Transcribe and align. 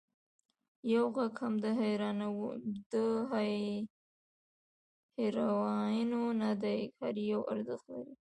یو 0.93 1.05
غږ 1.15 1.33
هم 1.43 1.53
د 1.63 1.65
هېروانیو 5.17 6.23
نه 6.41 6.51
دی، 6.63 6.79
هر 6.99 7.15
یو 7.31 7.41
ارزښت 7.53 7.85
لري. 7.93 8.15